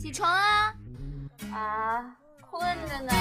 [0.00, 0.74] 起床啊！
[1.52, 2.04] 啊，
[2.40, 3.12] 困着呢。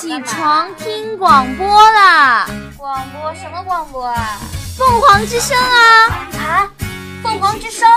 [0.00, 2.46] 起床听广播啦！
[2.76, 4.38] 广播什么广播啊？
[4.76, 6.08] 凤凰之声啊！
[6.38, 6.70] 啊，
[7.22, 7.88] 凤凰之声。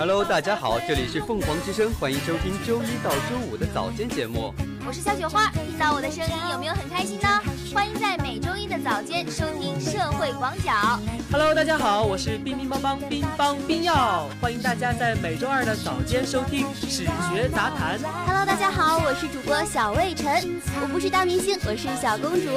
[0.00, 4.50] Hello，大家好，这里是凤凰之声，欢迎收听周一到周五的早间节目。
[4.86, 7.28] 我是小雪花，听到我的声音有没有很开心呢？
[7.74, 10.72] 欢迎在每周一的早间收听《社会广角》。
[11.30, 18.00] Hello，大家好，我是冰冰邦邦冰邦冰耀，欢迎大家在每周二的早间收听史学杂谈。
[18.26, 22.48] Hello，大家好，我是主播小魏晨，我不是大明星，我是小公主。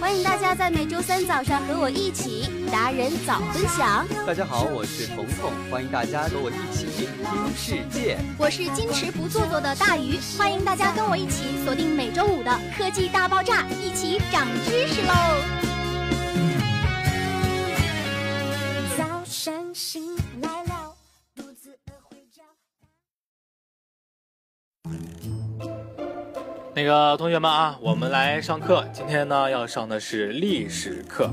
[0.00, 4.06] 欢迎大家在每周三早上和我一起达人早分享。
[4.26, 7.08] 大家好，我是彤彤，欢迎大家和我一起听
[7.54, 8.18] 世界。
[8.38, 15.12] 我是矜持不做作的大鱼，欢迎大家跟我一起锁定每周五的科技大爆炸，一起长知识喽！
[18.98, 20.94] 早上醒来了，
[21.34, 22.42] 肚子饿会叫。
[26.74, 28.86] 那个同学们啊，我们来上课。
[28.92, 31.30] 今天呢，要上的是历史课。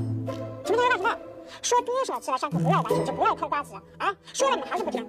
[1.63, 4.13] 说多少次了，上课不要玩手机，不要嗑瓜子啊！
[4.33, 5.01] 说了你们还是不听。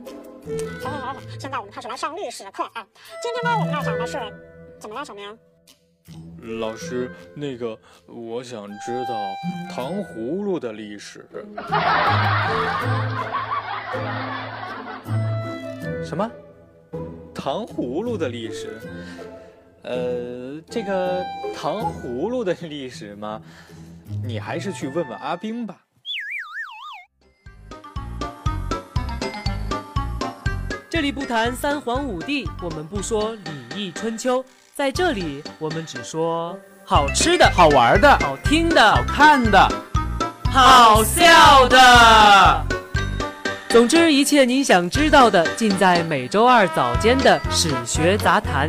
[0.45, 2.87] 行行行行，现在我们开始来上历史课啊。
[3.21, 4.21] 今天呢，我们要讲的是
[4.79, 5.37] 怎么了，小明？
[6.61, 9.15] 老师，那个我想知道
[9.75, 11.27] 糖葫芦的历史。
[16.05, 16.31] 什么？
[17.35, 18.79] 糖葫芦的历史？
[19.83, 21.23] 呃，这个
[21.55, 23.43] 糖葫芦的历史吗？
[24.23, 25.84] 你还是去问问阿冰吧。
[30.95, 34.45] 这里不谈三皇五帝，我们不说礼义春秋，
[34.77, 39.69] 在这里我们只说好吃的、好玩的、好听的、好看的、
[40.53, 42.65] 好笑的。
[43.71, 48.69] 总之，一切您想知道的，尽在每周二早间的史学杂谈。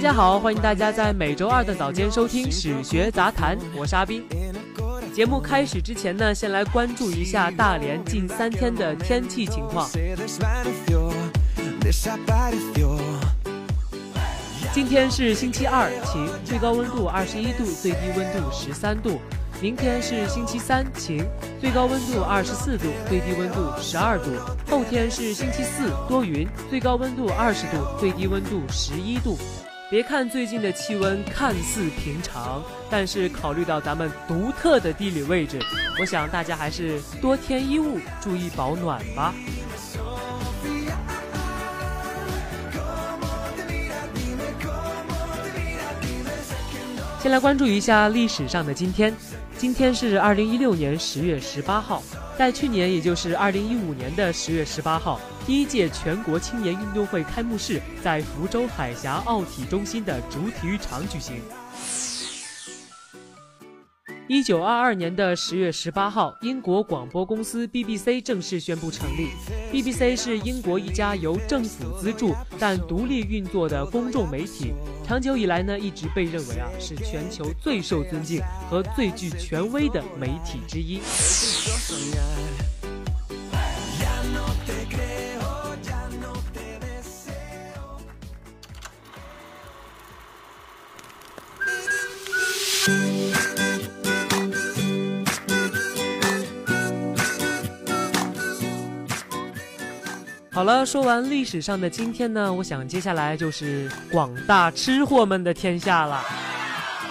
[0.00, 4.24] 大家好，欢迎大家在每周二的早间收听史学杂谈，我是阿斌。
[5.14, 9.86] 节目开始之前呢，先来关注一下大连近三天的天气情况。
[14.72, 19.20] 今天是星期二，晴，最高温度二十一度，最低温度十三度。
[19.60, 21.22] 明天是星期三，晴，
[21.60, 24.30] 最高温度二十四度，最低温度十二度。
[24.66, 29.36] 后天是星期四，多云，最高温度二十度，最低温度十一度。
[29.90, 35.58] 别看最近的气温看似平常，但是考虑到咱们独特的地理位置，
[35.98, 39.34] 我想大家还是多添衣物，注意保暖吧。
[47.20, 49.12] 先来关注一下历史上的今天，
[49.58, 52.00] 今天是二零一六年十月十八号，
[52.38, 61.42] 在去年，也就是二零一五年的十月十八号，第一届全国青年运动会开幕式在福州海峡奥体中心的主体育场举行。
[64.28, 69.30] 一九二二年的十月十八号，英国广播公司 BBC 正式宣布成立。
[69.72, 74.72] BBC 是英国一家由政府资助但独立运作的公众媒体，
[75.04, 78.40] 长久以来呢，一直被认为啊是全球最受尊敬
[78.70, 81.00] 和最具权威的媒体之一。
[100.60, 106.22] 好了，说完历史上的今天呢，我想接下来就是广大吃货们的天下了。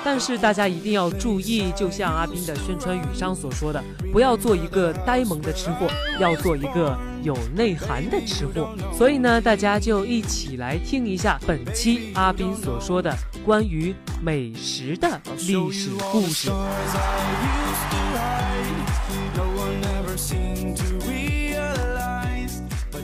[0.03, 5.87] 但是大家一定要注意，就像阿斌的宣传语上所说的，不要做一个呆萌的吃货，
[6.19, 8.69] 要做一个有内涵的吃货。
[8.95, 13.11] 所以呢，大家就一起来听一下本期阿斌所说的
[13.43, 16.51] 关于美食的历史故事。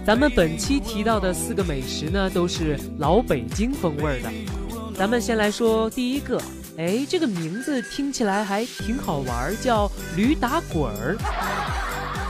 [0.06, 4.32] 咱们本期提到的四个美食呢，都是老北京风味的。
[4.94, 6.40] 咱们先来说第一个，
[6.78, 11.18] 哎，这个名字听起来还挺好玩，叫驴打滚儿。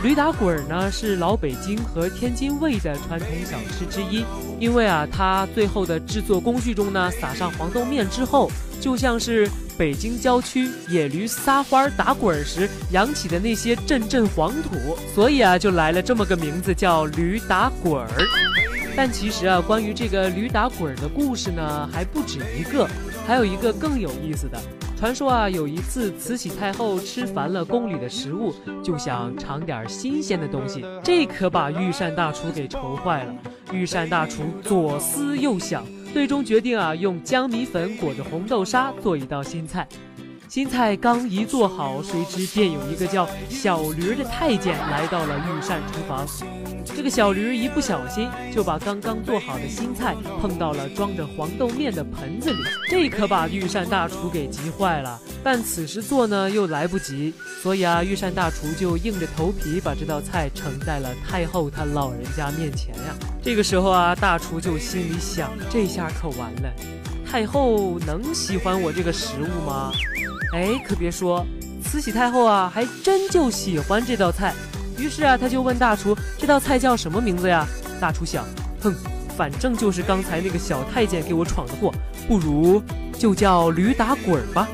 [0.02, 4.24] 驴打滚儿呢是老北京和天津卫的传统小吃之一，
[4.58, 8.50] 因为啊，它最后的制作工序中呢，撒上黄豆面之后，
[8.80, 18.08] 就像是北京郊区野驴撒欢儿打滚儿时扬起的那些阵阵黄土，所以啊，就来了这么个名字叫驴打滚儿。
[18.96, 22.88] 但其实啊，关于这个驴打滚儿的故事呢，还不止一个，
[23.28, 24.58] 还有一个更有意思的。
[24.98, 33.34] 传说啊，有一次慈禧太后吃烦了宫里的食物，就想尝点新鲜的东西，这可把御膳大厨给愁坏了。
[33.74, 35.84] 御膳大厨左思右想，
[36.16, 39.86] 最终决定啊，用江米粉裹着红豆沙做一道新菜。
[40.48, 46.26] 新菜刚一做好，谁知便有一个叫小驴儿的太监来到了御膳厨房。
[46.96, 55.20] 这个小驴儿一不小心就把刚刚做好的新菜碰到了装着黄豆面的盆子里，这可把御膳大厨给急坏了。
[55.44, 63.16] 但此时做呢又来不及，所以啊，御膳大厨就硬着头皮把这道菜呈在了太后她老人家面前呀。
[63.42, 66.72] 这个时候啊，大厨就心里想：这下可完了，
[67.30, 69.92] 太后能喜欢我这个食物吗？
[70.56, 71.46] 哎，可别说，
[71.84, 74.54] 慈禧太后啊，还真就喜欢这道菜。
[74.98, 77.68] 于是啊，他就问大厨：“这道菜叫什么名字呀？”
[78.00, 78.46] 大厨想
[78.82, 78.96] ：“哼，
[79.36, 81.94] 反正就是刚才那个小太监给我闯的祸，
[82.26, 82.82] 不如
[83.20, 84.70] 就叫驴打滚吧。”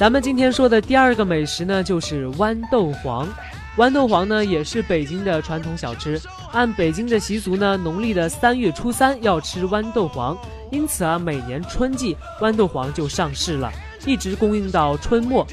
[0.00, 3.28] 咱们今天说的第二个美食呢，就是豌豆黄。
[3.76, 6.20] 豌豆黄呢，也是北京的传统小吃。
[6.52, 10.38] 按北京的习俗呢，农历的三月初三要吃豌豆黄，
[10.70, 13.72] 因此啊，每年春季豌豆黄就上市了，
[14.06, 15.44] 一直供应到春末。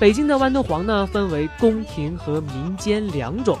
[0.00, 3.56] 北京的豌豆黄呢，分为宫廷和民间两种。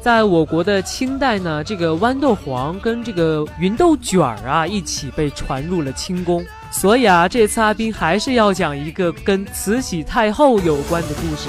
[0.00, 6.46] 在我国的清代呢，这个豌豆黄跟这个芸豆卷儿啊一起被传入了清宫。
[6.70, 11.48] 所以啊，这次阿斌还是要讲一个跟慈禧太后有关的故事。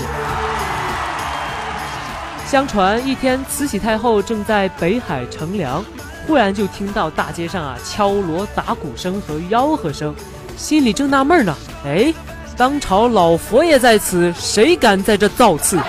[2.50, 5.86] 相传一天，慈禧太后正在北海乘凉，
[6.26, 10.16] 忽然就听到大街上啊敲锣打鼓声和吆喝声，
[10.58, 11.56] 心里正纳闷呢。
[11.86, 12.12] 哎，
[12.58, 15.80] 当朝老佛爷在此，谁敢在这造次？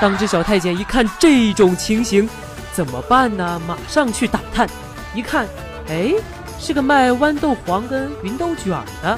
[0.00, 2.28] 当值小太监一看这种情形，
[2.72, 3.62] 怎么办呢？
[3.64, 4.68] 马上去打探，
[5.14, 5.46] 一看，
[5.88, 6.12] 哎，
[6.58, 9.16] 是个卖豌豆黄跟芸豆卷的，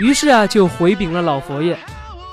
[0.00, 1.78] 于是啊就回禀了老佛爷。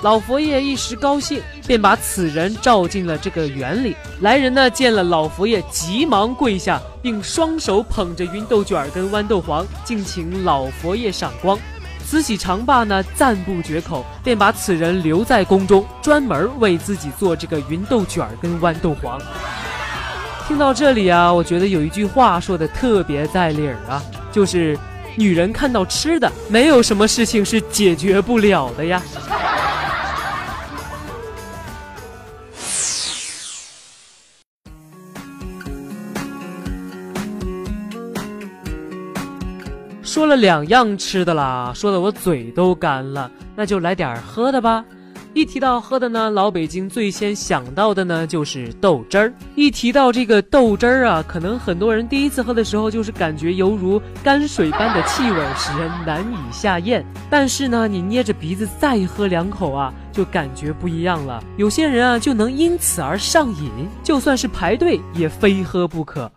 [0.02, 3.96] 老佛爷一时高兴，便把此人召进了这个园里。
[4.22, 11.58] 来人呢，见了老佛爷，急忙跪下，并双手捧着芸豆卷跟豌豆黄，敬请老佛爷赏光。
[12.06, 19.20] 慈禧长罢呢，赞不绝口，便把此人留在宫中，专门为自己做这个芸豆卷跟豌豆黄。
[20.48, 24.78] 听到这里啊，我觉得有一句话说的特别在理儿啊，就是
[25.16, 29.02] 女人看到吃的，没有什么事情是解决不了的呀。
[40.16, 44.86] 说了两样吃的啦，说的我嘴都干了，那就来点喝的吧。
[45.34, 49.34] 一提到喝的呢，老北京最先想到的呢就是豆汁儿。
[49.56, 57.06] 一提到这个豆汁儿啊，可能很多人第一次喝的时候就是感觉犹如泔水般的气味，使人难以下咽。
[57.30, 61.44] 但是呢，你捏着鼻子再喝两口啊，就感觉不一样了。
[61.58, 63.70] 有些人啊就能因此而上瘾，
[64.02, 66.32] 就算是排队也非喝不可。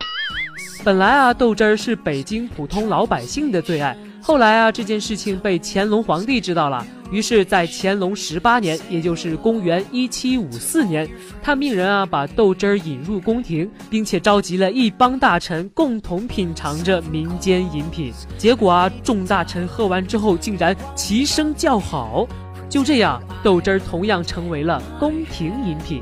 [0.81, 3.95] 本来啊，豆汁儿是北京普通老百姓的最爱。
[4.21, 11.07] 后来啊，这件事情被乾隆皇帝知道了，于是，在乾隆十八年，也就是公元一七五四年，
[11.43, 18.13] 他命人啊把豆汁儿引入宫廷，并且召集了一帮大臣共同品尝着民间饮品。
[18.37, 22.25] 结果啊，众大臣喝完之后，竟然齐声叫好。
[22.69, 26.01] 就这样，豆汁儿同样成为了宫廷饮品。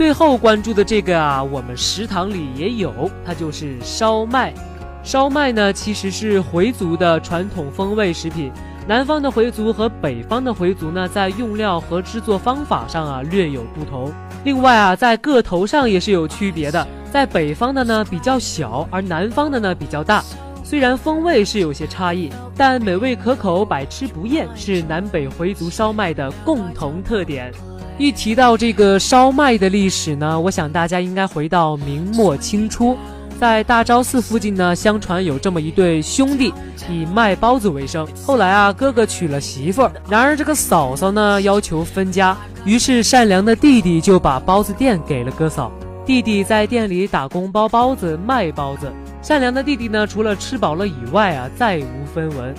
[0.00, 4.50] 最后关注的这个啊，我们食堂里也有，它就是烧麦。
[5.02, 8.50] 烧麦呢，其实是回族的传统风味食品。
[8.88, 14.10] 南方的回族和北方的回族呢，在用料和制作方法上啊略有不同。
[14.42, 20.24] 另外啊，在个头上也是有区别的，在北方的呢比较小，而南方的呢比较大。
[20.64, 27.52] 虽然风味是有些差异，但美味可口，百吃不厌，是南北回族烧麦的共同特点。
[28.00, 32.96] 一提到这个烧麦的历史呢，我想大家应该回到明末清初，
[33.38, 36.50] 在大昭寺附近呢，相传有这么一对兄弟，
[36.88, 38.08] 以卖包子为生。
[38.24, 45.70] 后来啊，哥哥娶了媳妇儿，然而这个嫂嫂呢要求分家，于是善良的弟弟就把包子店给了哥嫂。
[46.06, 48.90] 弟弟在店里打工包包子卖包子。
[49.20, 52.54] 善良的弟弟呢，除了吃饱了以外啊，再无分文。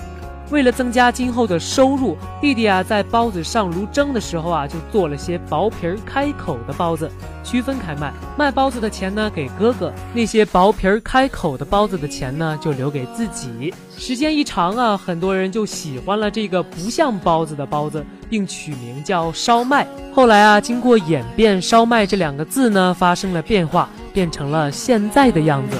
[0.51, 7.09] 为了增加今后的收入，弟弟啊在包子上炉蒸的时候啊，就做了些薄皮儿开口的包子，
[7.41, 8.11] 区分开卖。
[8.37, 13.73] 卖包子的钱呢给哥哥，那些薄皮儿开口的包子的钱呢就留给自己。
[13.97, 19.87] 时间一长啊，很多人就喜欢了这个不像包子的包子，并取名叫烧麦。
[20.13, 25.77] 后来啊，经过演变，烧麦这两个字呢发生了变化，变成了现在的样子。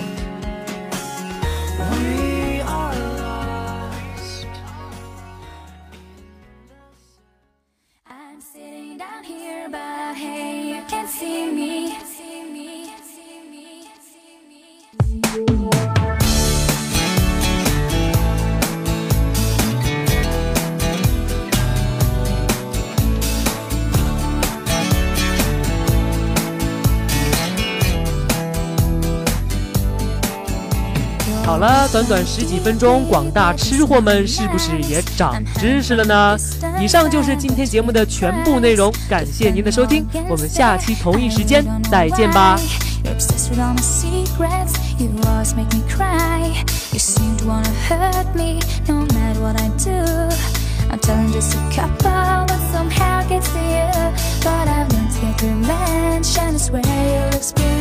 [31.51, 36.38] 好了，短短十几分钟，广大吃货们是不是也长知识了呢？
[36.79, 42.58] 以上就是今天节目的全部内容，感谢您的收听，我们下期同一时间再见吧。
[57.34, 57.80] just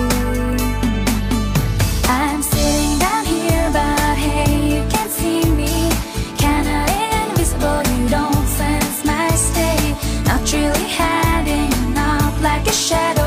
[12.91, 13.20] shadow.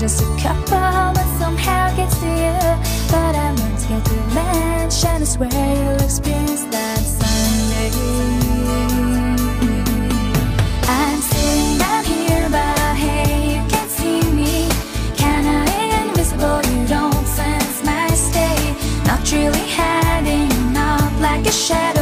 [0.00, 2.58] Just a couple, but somehow gets to you.
[3.10, 7.90] But I won't get revenge, and I swear you'll experience that someday.
[10.98, 14.68] I'm sitting down here, but hey, you can't see me.
[15.16, 15.56] Kinda
[16.00, 18.08] invisible, you don't sense my.
[19.06, 21.97] Not really hiding, not like a shadow.